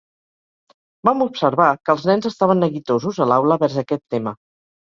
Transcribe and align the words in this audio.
Vam 1.09 1.19
observar 1.25 1.67
que 1.83 1.95
els 1.97 2.07
nens 2.11 2.31
estaven 2.31 2.65
neguitosos 2.65 3.23
a 3.27 3.31
l’aula 3.33 3.59
vers 3.67 3.81
aquest 3.85 4.07
tema. 4.17 4.39